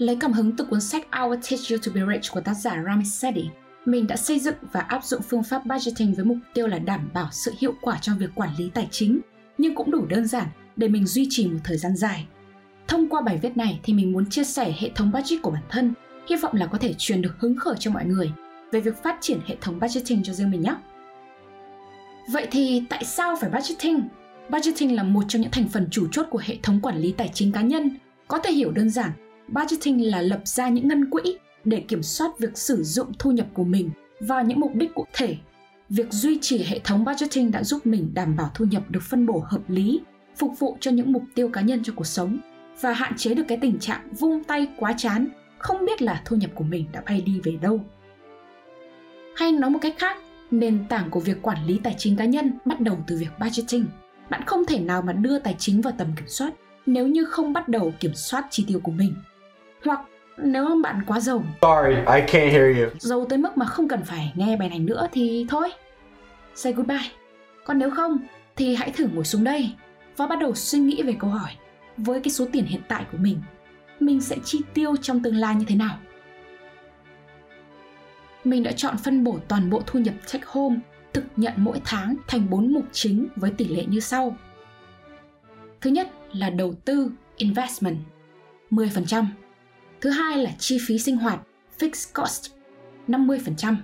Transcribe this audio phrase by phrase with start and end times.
[0.00, 2.54] Lấy cảm hứng từ cuốn sách I Will Teach You to Be Rich của tác
[2.54, 3.44] giả Ramit Sethi,
[3.84, 7.10] mình đã xây dựng và áp dụng phương pháp budgeting với mục tiêu là đảm
[7.14, 9.20] bảo sự hiệu quả trong việc quản lý tài chính,
[9.58, 12.26] nhưng cũng đủ đơn giản để mình duy trì một thời gian dài.
[12.88, 15.62] Thông qua bài viết này thì mình muốn chia sẻ hệ thống budget của bản
[15.68, 15.94] thân,
[16.28, 18.32] hy vọng là có thể truyền được hứng khởi cho mọi người
[18.72, 20.74] về việc phát triển hệ thống budgeting cho riêng mình nhé.
[22.32, 24.02] Vậy thì tại sao phải budgeting?
[24.48, 27.30] Budgeting là một trong những thành phần chủ chốt của hệ thống quản lý tài
[27.34, 27.90] chính cá nhân.
[28.28, 29.10] Có thể hiểu đơn giản,
[29.48, 31.22] budgeting là lập ra những ngân quỹ
[31.64, 33.90] để kiểm soát việc sử dụng thu nhập của mình
[34.20, 35.36] vào những mục đích cụ thể.
[35.88, 39.26] Việc duy trì hệ thống budgeting đã giúp mình đảm bảo thu nhập được phân
[39.26, 40.00] bổ hợp lý,
[40.36, 42.38] phục vụ cho những mục tiêu cá nhân trong cuộc sống
[42.80, 45.26] và hạn chế được cái tình trạng vung tay quá chán,
[45.58, 47.80] không biết là thu nhập của mình đã bay đi về đâu.
[49.40, 50.16] Hay nói một cách khác,
[50.50, 53.86] nền tảng của việc quản lý tài chính cá nhân bắt đầu từ việc budgeting.
[54.30, 56.50] Bạn không thể nào mà đưa tài chính vào tầm kiểm soát
[56.86, 59.14] nếu như không bắt đầu kiểm soát chi tiêu của mình.
[59.84, 60.00] Hoặc
[60.38, 62.88] nếu bạn quá giàu Sorry, I can't hear you.
[62.98, 65.70] giàu tới mức mà không cần phải nghe bài này nữa thì thôi
[66.54, 67.10] say goodbye
[67.64, 68.18] còn nếu không
[68.56, 69.70] thì hãy thử ngồi xuống đây
[70.16, 71.50] và bắt đầu suy nghĩ về câu hỏi
[71.96, 73.40] với cái số tiền hiện tại của mình
[74.00, 75.98] mình sẽ chi tiêu trong tương lai như thế nào
[78.44, 80.76] mình đã chọn phân bổ toàn bộ thu nhập take home
[81.12, 84.36] thực nhận mỗi tháng thành 4 mục chính với tỷ lệ như sau.
[85.80, 87.96] Thứ nhất là đầu tư, investment
[88.70, 89.24] 10%.
[90.00, 91.40] Thứ hai là chi phí sinh hoạt,
[91.78, 92.52] fixed cost
[93.08, 93.76] 50%.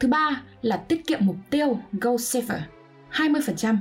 [0.00, 2.60] Thứ ba là tiết kiệm mục tiêu goal saver
[3.12, 3.76] 20%.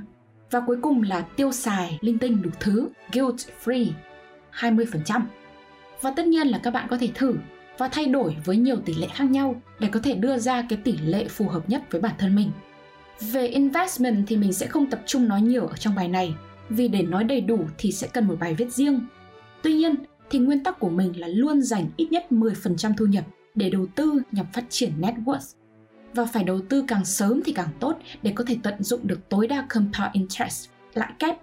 [0.51, 3.91] Và cuối cùng là tiêu xài linh tinh đủ thứ, guilt free
[4.53, 5.21] 20%.
[6.01, 7.35] Và tất nhiên là các bạn có thể thử
[7.77, 10.79] và thay đổi với nhiều tỷ lệ khác nhau để có thể đưa ra cái
[10.83, 12.51] tỷ lệ phù hợp nhất với bản thân mình.
[13.31, 16.35] Về investment thì mình sẽ không tập trung nói nhiều ở trong bài này
[16.69, 18.99] vì để nói đầy đủ thì sẽ cần một bài viết riêng.
[19.61, 19.95] Tuy nhiên,
[20.29, 23.25] thì nguyên tắc của mình là luôn dành ít nhất 10% thu nhập
[23.55, 25.55] để đầu tư nhằm phát triển net worth.
[26.13, 29.29] Và phải đầu tư càng sớm thì càng tốt để có thể tận dụng được
[29.29, 31.37] tối đa compound interest, lãi kép.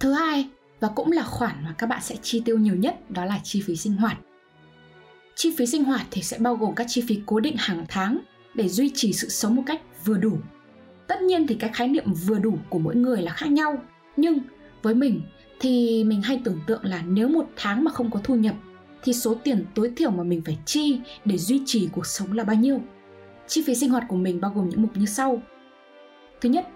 [0.00, 0.48] Thứ hai,
[0.82, 3.62] và cũng là khoản mà các bạn sẽ chi tiêu nhiều nhất đó là chi
[3.66, 4.18] phí sinh hoạt.
[5.34, 8.18] Chi phí sinh hoạt thì sẽ bao gồm các chi phí cố định hàng tháng
[8.54, 10.38] để duy trì sự sống một cách vừa đủ.
[11.06, 13.82] Tất nhiên thì cái khái niệm vừa đủ của mỗi người là khác nhau,
[14.16, 14.38] nhưng
[14.82, 15.22] với mình
[15.60, 18.54] thì mình hay tưởng tượng là nếu một tháng mà không có thu nhập
[19.02, 22.44] thì số tiền tối thiểu mà mình phải chi để duy trì cuộc sống là
[22.44, 22.80] bao nhiêu.
[23.46, 25.42] Chi phí sinh hoạt của mình bao gồm những mục như sau.
[26.40, 26.68] Thứ nhất,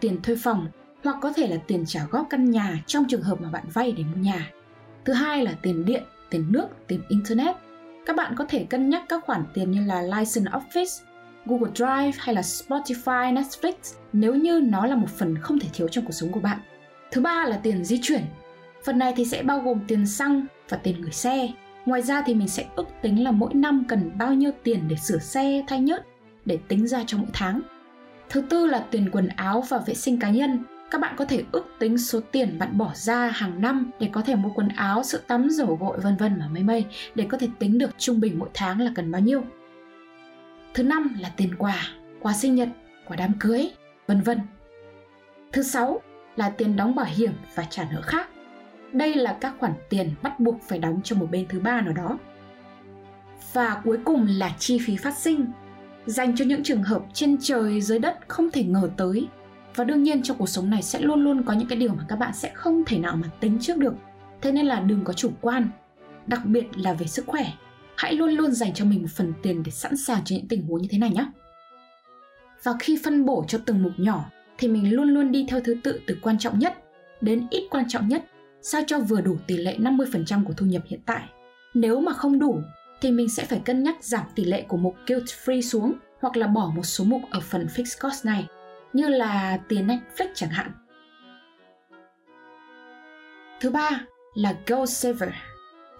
[0.00, 0.66] tiền thuê phòng
[1.04, 3.92] hoặc có thể là tiền trả góp căn nhà trong trường hợp mà bạn vay
[3.92, 4.50] để mua nhà.
[5.04, 7.56] Thứ hai là tiền điện, tiền nước, tiền internet.
[8.06, 11.04] Các bạn có thể cân nhắc các khoản tiền như là license office,
[11.46, 13.72] Google Drive hay là Spotify, Netflix
[14.12, 16.58] nếu như nó là một phần không thể thiếu trong cuộc sống của bạn.
[17.10, 18.22] Thứ ba là tiền di chuyển.
[18.84, 21.48] Phần này thì sẽ bao gồm tiền xăng và tiền gửi xe.
[21.86, 24.96] Ngoài ra thì mình sẽ ước tính là mỗi năm cần bao nhiêu tiền để
[24.96, 26.06] sửa xe, thay nhớt
[26.44, 27.60] để tính ra cho mỗi tháng.
[28.28, 30.64] Thứ tư là tiền quần áo và vệ sinh cá nhân.
[30.94, 34.22] Các bạn có thể ước tính số tiền bạn bỏ ra hàng năm để có
[34.22, 37.38] thể mua quần áo, sữa tắm, dầu gội vân vân mà mây mây để có
[37.38, 39.42] thể tính được trung bình mỗi tháng là cần bao nhiêu.
[40.74, 41.76] Thứ năm là tiền quà,
[42.20, 42.68] quà sinh nhật,
[43.06, 43.70] quà đám cưới,
[44.06, 44.40] vân vân.
[45.52, 46.00] Thứ sáu
[46.36, 48.28] là tiền đóng bảo hiểm và trả nợ khác.
[48.92, 51.92] Đây là các khoản tiền bắt buộc phải đóng cho một bên thứ ba nào
[51.92, 52.18] đó.
[53.52, 55.46] Và cuối cùng là chi phí phát sinh,
[56.06, 59.28] dành cho những trường hợp trên trời dưới đất không thể ngờ tới.
[59.76, 62.04] Và đương nhiên trong cuộc sống này sẽ luôn luôn có những cái điều mà
[62.08, 63.94] các bạn sẽ không thể nào mà tính trước được.
[64.40, 65.68] Thế nên là đừng có chủ quan,
[66.26, 67.46] đặc biệt là về sức khỏe.
[67.96, 70.66] Hãy luôn luôn dành cho mình một phần tiền để sẵn sàng cho những tình
[70.66, 71.26] huống như thế này nhé.
[72.62, 74.24] Và khi phân bổ cho từng mục nhỏ
[74.58, 76.74] thì mình luôn luôn đi theo thứ tự từ quan trọng nhất
[77.20, 78.24] đến ít quan trọng nhất,
[78.62, 81.22] sao cho vừa đủ tỷ lệ 50% của thu nhập hiện tại.
[81.74, 82.60] Nếu mà không đủ
[83.00, 86.36] thì mình sẽ phải cân nhắc giảm tỷ lệ của mục guilt free xuống hoặc
[86.36, 88.46] là bỏ một số mục ở phần fixed cost này,
[88.94, 90.70] như là tiền Netflix chẳng hạn.
[93.60, 93.90] Thứ ba
[94.34, 95.30] là goal saver,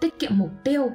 [0.01, 0.91] tiết kiệm mục tiêu.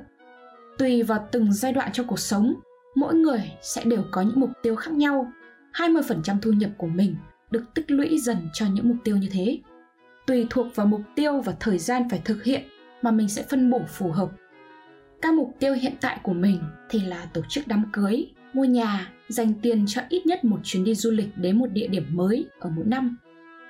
[0.79, 2.55] Tùy vào từng giai đoạn trong cuộc sống,
[2.95, 5.33] mỗi người sẽ đều có những mục tiêu khác nhau.
[5.73, 7.17] 20% thu nhập của mình
[7.51, 9.59] được tích lũy dần cho những mục tiêu như thế.
[10.27, 12.63] Tùy thuộc vào mục tiêu và thời gian phải thực hiện
[13.03, 14.29] mà mình sẽ phân bổ phù hợp.
[15.23, 19.13] Các mục tiêu hiện tại của mình thì là tổ chức đám cưới, mua nhà,
[19.29, 22.47] dành tiền cho ít nhất một chuyến đi du lịch đến một địa điểm mới
[22.59, 23.17] ở mỗi năm.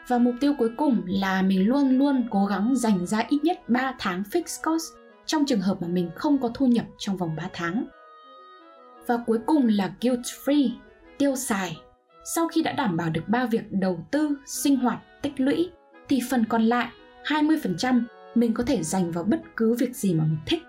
[0.08, 3.68] Và mục tiêu cuối cùng là mình luôn luôn cố gắng dành ra ít nhất
[3.68, 4.84] 3 tháng fixed cost
[5.26, 7.84] trong trường hợp mà mình không có thu nhập trong vòng 3 tháng.
[9.06, 10.70] Và cuối cùng là guilt free,
[11.18, 11.76] tiêu xài.
[12.34, 15.70] Sau khi đã đảm bảo được ba việc đầu tư, sinh hoạt, tích lũy
[16.08, 16.88] thì phần còn lại
[17.24, 18.02] 20%
[18.34, 20.62] mình có thể dành vào bất cứ việc gì mà mình thích.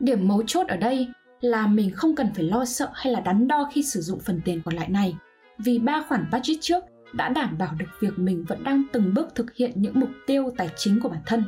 [0.00, 1.08] Điểm mấu chốt ở đây
[1.42, 4.40] là mình không cần phải lo sợ hay là đắn đo khi sử dụng phần
[4.44, 5.16] tiền còn lại này
[5.58, 9.34] vì ba khoản budget trước đã đảm bảo được việc mình vẫn đang từng bước
[9.34, 11.44] thực hiện những mục tiêu tài chính của bản thân.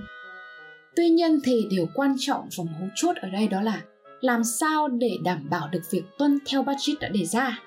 [0.97, 3.83] Tuy nhiên thì điều quan trọng và mấu chốt ở đây đó là
[4.21, 7.59] làm sao để đảm bảo được việc tuân theo budget đã đề ra.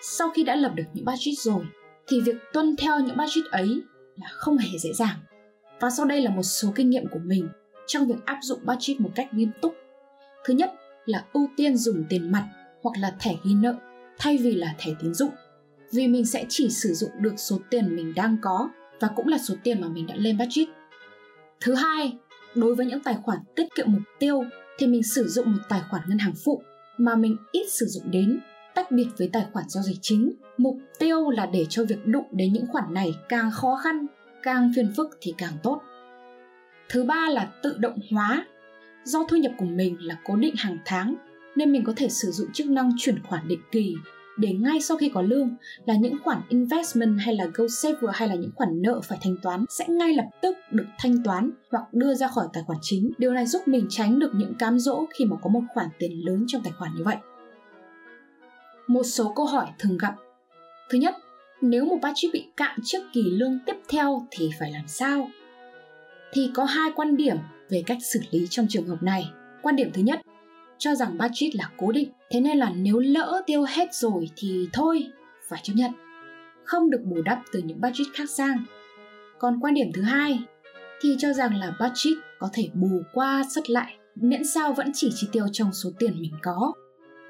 [0.00, 1.64] Sau khi đã lập được những budget rồi,
[2.08, 3.82] thì việc tuân theo những budget ấy
[4.16, 5.16] là không hề dễ dàng.
[5.80, 7.48] Và sau đây là một số kinh nghiệm của mình
[7.86, 9.74] trong việc áp dụng budget một cách nghiêm túc.
[10.44, 10.72] Thứ nhất
[11.08, 12.48] là ưu tiên dùng tiền mặt
[12.82, 13.74] hoặc là thẻ ghi nợ
[14.18, 15.30] thay vì là thẻ tín dụng
[15.92, 18.70] vì mình sẽ chỉ sử dụng được số tiền mình đang có
[19.00, 20.68] và cũng là số tiền mà mình đã lên budget.
[21.60, 22.18] Thứ hai,
[22.54, 24.42] đối với những tài khoản tiết kiệm mục tiêu
[24.78, 26.62] thì mình sử dụng một tài khoản ngân hàng phụ
[26.98, 28.40] mà mình ít sử dụng đến,
[28.74, 30.32] tách biệt với tài khoản giao dịch chính.
[30.58, 34.06] Mục tiêu là để cho việc đụng đến những khoản này càng khó khăn,
[34.42, 35.80] càng phiền phức thì càng tốt.
[36.88, 38.46] Thứ ba là tự động hóa.
[39.08, 41.14] Do thu nhập của mình là cố định hàng tháng
[41.56, 43.94] nên mình có thể sử dụng chức năng chuyển khoản định kỳ
[44.36, 45.56] để ngay sau khi có lương
[45.86, 49.64] là những khoản investment hay là GoSaver hay là những khoản nợ phải thanh toán
[49.68, 53.10] sẽ ngay lập tức được thanh toán hoặc đưa ra khỏi tài khoản chính.
[53.18, 56.26] Điều này giúp mình tránh được những cám dỗ khi mà có một khoản tiền
[56.26, 57.16] lớn trong tài khoản như vậy.
[58.86, 60.14] Một số câu hỏi thường gặp.
[60.90, 61.14] Thứ nhất,
[61.60, 65.28] nếu một budget bị cạn trước kỳ lương tiếp theo thì phải làm sao?
[66.32, 67.36] Thì có hai quan điểm
[67.70, 69.30] về cách xử lý trong trường hợp này.
[69.62, 70.20] Quan điểm thứ nhất,
[70.78, 74.68] cho rằng budget là cố định thế nên là nếu lỡ tiêu hết rồi thì
[74.72, 75.06] thôi
[75.48, 75.92] phải chấp nhận.
[76.64, 78.64] Không được bù đắp từ những budget khác sang.
[79.38, 80.40] Còn quan điểm thứ hai
[81.00, 85.10] thì cho rằng là budget có thể bù qua sất lại miễn sao vẫn chỉ
[85.14, 86.72] chi tiêu trong số tiền mình có.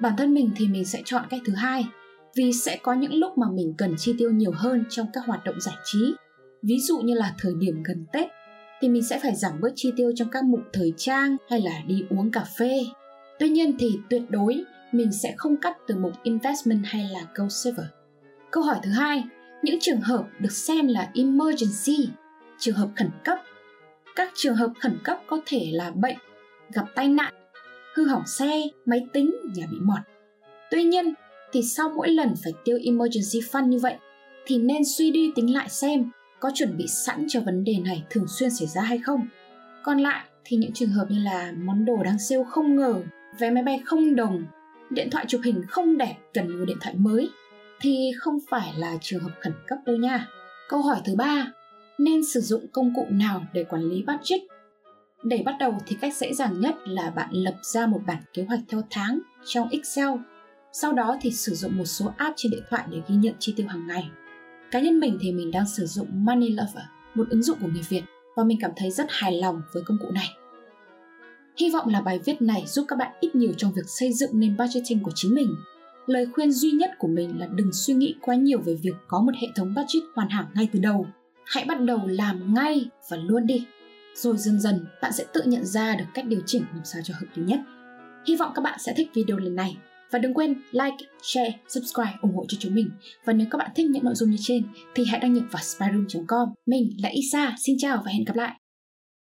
[0.01, 1.87] Bản thân mình thì mình sẽ chọn cách thứ hai
[2.35, 5.43] vì sẽ có những lúc mà mình cần chi tiêu nhiều hơn trong các hoạt
[5.45, 6.13] động giải trí.
[6.63, 8.29] Ví dụ như là thời điểm gần tết
[8.81, 11.81] thì mình sẽ phải giảm bớt chi tiêu trong các mục thời trang hay là
[11.87, 12.85] đi uống cà phê
[13.39, 17.45] Tuy nhiên thì tuyệt đối mình sẽ không cắt từ mục investment hay là go
[17.49, 17.85] saver.
[18.51, 19.23] Câu hỏi thứ hai,
[19.63, 22.09] những trường hợp được xem là emergency,
[22.59, 23.37] trường hợp khẩn cấp.
[24.15, 26.17] Các trường hợp khẩn cấp có thể là bệnh,
[26.73, 27.33] gặp tai nạn,
[27.95, 29.99] hư hỏng xe, máy tính, nhà bị mọt.
[30.71, 31.13] Tuy nhiên
[31.51, 33.95] thì sau mỗi lần phải tiêu emergency fund như vậy
[34.45, 38.03] thì nên suy đi tính lại xem có chuẩn bị sẵn cho vấn đề này
[38.09, 39.27] thường xuyên xảy ra hay không.
[39.83, 42.95] Còn lại thì những trường hợp như là món đồ đang sale không ngờ
[43.39, 44.45] vé máy bay không đồng,
[44.89, 47.29] điện thoại chụp hình không đẹp cần mua điện thoại mới
[47.81, 50.27] thì không phải là trường hợp khẩn cấp đâu nha.
[50.69, 51.51] Câu hỏi thứ ba,
[51.97, 54.41] nên sử dụng công cụ nào để quản lý budget?
[55.23, 58.43] Để bắt đầu thì cách dễ dàng nhất là bạn lập ra một bản kế
[58.43, 60.09] hoạch theo tháng trong Excel.
[60.71, 63.53] Sau đó thì sử dụng một số app trên điện thoại để ghi nhận chi
[63.57, 64.09] tiêu hàng ngày.
[64.71, 66.85] Cá nhân mình thì mình đang sử dụng Money Lover,
[67.15, 68.01] một ứng dụng của người Việt
[68.35, 70.29] và mình cảm thấy rất hài lòng với công cụ này.
[71.57, 74.39] Hy vọng là bài viết này giúp các bạn ít nhiều trong việc xây dựng
[74.39, 75.55] nền budgeting của chính mình.
[76.05, 79.21] Lời khuyên duy nhất của mình là đừng suy nghĩ quá nhiều về việc có
[79.21, 81.07] một hệ thống budget hoàn hảo ngay từ đầu.
[81.45, 83.65] Hãy bắt đầu làm ngay và luôn đi.
[84.15, 87.13] Rồi dần dần bạn sẽ tự nhận ra được cách điều chỉnh làm sao cho
[87.19, 87.59] hợp lý nhất.
[88.27, 89.77] Hy vọng các bạn sẽ thích video lần này.
[90.11, 92.89] Và đừng quên like, share, subscribe ủng hộ cho chúng mình.
[93.25, 94.63] Và nếu các bạn thích những nội dung như trên
[94.95, 96.49] thì hãy đăng nhập vào spyroom.com.
[96.65, 98.58] Mình là Isa, xin chào và hẹn gặp lại.